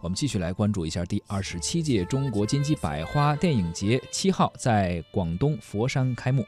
[0.00, 6.46] 我们继续来关注一下第二十七届中国金鸡百花电影节，七号在广东佛山开幕。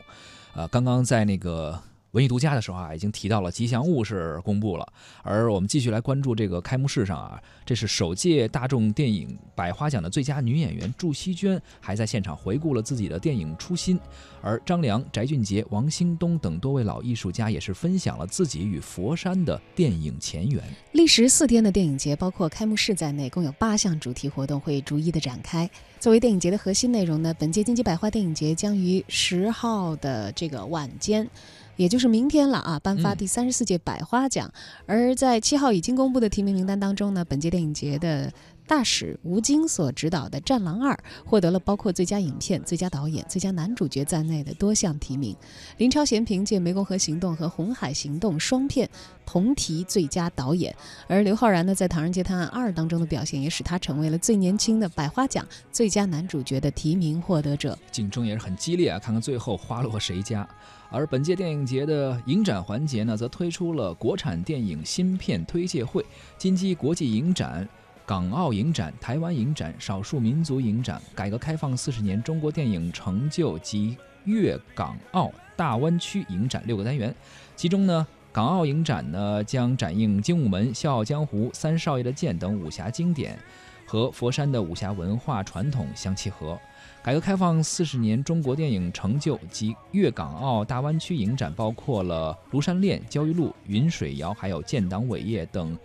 [0.55, 1.81] 呃，刚刚在那个。
[2.13, 4.87] 文艺独家的时候啊，已经提到了吉祥物是公布了，
[5.23, 13.99] 而我们继续来关注这个开幕式上啊，这是首届大众电影百花奖的最佳女演员祝希娟还在现场回顾了自己的电影初心，
[14.43, 20.63] 而张良、翟俊杰、王兴东等多位老艺术家也是分享了自己与佛山的电影前缘。
[20.93, 25.69] 历时四天的电影节，包括开幕式在内，共有八项主题活动会逐一的展开。
[25.99, 31.27] 作为电影节的核心内容呢，本届金鸡百花电影节将于十号的这个晚间。
[31.77, 34.51] 也就是明天了啊，颁发第三十四届百花奖。
[34.87, 38.33] 而在七号已经公布的提名名单当中呢，本届电影节的
[38.67, 40.95] 大使吴京所执导的《战狼二》
[41.29, 45.37] 获得了包括最佳影片、最佳导演、最佳男主角在内的多项提名。
[45.77, 48.89] 林超贤凭借《湄公河行动》和《红海行动》双片
[49.27, 50.75] 同提最佳导演。
[51.07, 57.79] 而刘昊然呢，在《唐人街探案二》当中的表现，也使他成为了最年轻的百花奖最佳男主角的提名获得者。
[57.91, 60.49] 竞争也是很激烈啊，看看最后花落谁家。
[60.91, 66.05] 而本届电影节的影展环节呢，则推出了国产电影新片推介会、
[66.37, 67.67] 金鸡国际影展、
[68.13, 77.15] 港澳影展、台湾影展、少数民族影展、改革开放四十年中国电影成就及粤港澳大湾区影展六个单元。
[77.57, 83.39] 其中呢，港澳影展呢将展映《精武门》《笑傲江湖》《三少爷的剑》等武侠经典。
[83.87, 86.59] 和佛山的武侠文化传统相契合。
[87.03, 95.77] 改革开放四十年中国电影成就及粤港澳大湾区影展包括了《庐山恋》《焦裕禄》《云水谣》还有《建党伟业》等，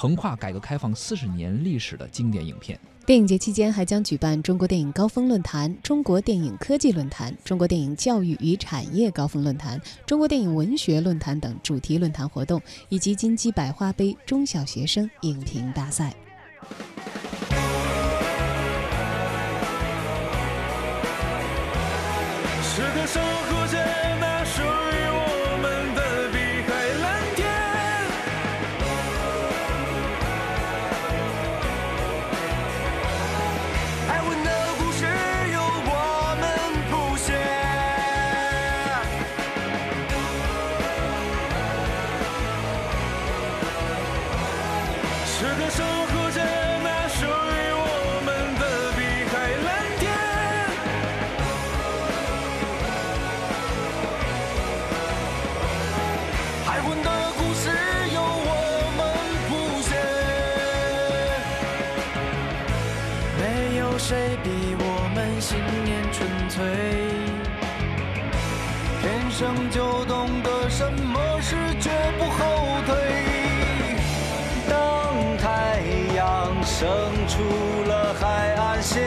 [0.00, 2.78] 横跨改革开放四十年历史的经典影片。
[3.04, 16.14] 电影节期间还将举办中国电影高峰论坛、中国电影科技论坛、中国电影教育与产业高峰论坛、中国电影文学论坛等主题论坛活动，以及金鸡百花杯中小学生影评大赛。
[22.62, 23.47] 是个
[45.70, 46.40] 守护着
[46.82, 47.26] 那属于
[47.74, 47.84] 我
[48.24, 48.62] 们的
[48.96, 48.98] 碧
[49.28, 49.32] 海
[49.66, 49.68] 蓝
[49.98, 50.02] 天。
[56.64, 57.62] 海魂的故事
[58.14, 58.50] 由我
[58.96, 59.00] 们
[59.48, 59.50] 谱
[59.82, 59.90] 写，
[63.38, 63.42] 没
[63.78, 64.08] 有谁
[64.42, 64.46] 比
[64.78, 64.82] 我
[65.14, 65.48] 们信
[65.84, 66.16] 念纯
[66.48, 66.56] 粹，
[69.02, 72.36] 天生就懂得什么是绝不后
[72.86, 73.27] 退。
[76.78, 76.88] 生
[77.26, 77.42] 出
[77.88, 79.02] 了海岸线，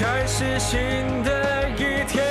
[0.00, 0.78] 开始新
[1.22, 2.24] 的一天。